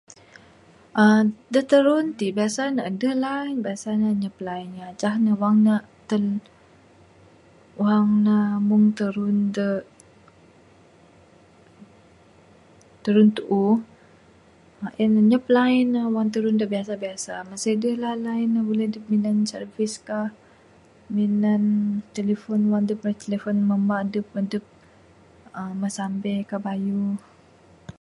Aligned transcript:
uhh 1.01 1.23
da 1.53 1.59
tarun 1.71 2.05
ti 2.19 2.27
biasa 2.37 2.61
ne 2.75 2.81
adeh 2.89 3.13
line 3.23 4.71
ngajah 4.79 5.15
ne 5.25 5.31
wang 5.41 5.57
ne 5.65 5.75
wang 7.83 8.09
ne 8.25 8.35
meng 8.67 8.85
tarun 8.97 9.37
da 9.55 9.67
tarun 13.03 13.29
tuuh 13.37 13.73
uhh 14.85 14.91
en 15.03 15.11
anyap 15.21 15.43
line 15.57 15.87
ne 15.95 16.01
wang 16.15 16.27
tarun 16.33 16.55
da 16.61 16.65
biasa 16.73 16.93
biasa 17.05 17.33
masih 17.51 17.73
dehla 17.81 18.11
line 18.27 18.51
ne 18.55 18.61
buleh 18.67 18.87
dep 18.93 19.05
minan 19.11 19.37
office 19.67 19.95
ka 20.07 20.19
minan 21.17 21.63
telephone 22.17 22.63
wang 22.71 22.83
dep 22.89 22.99
ra 23.05 23.11
telephone 23.23 23.59
mamba 23.69 23.93
adep 24.03 24.27
adep 24.39 24.65
meh 25.79 25.91
sampe 25.97 26.31
ka 26.49 26.57
bayuh. 26.65 27.11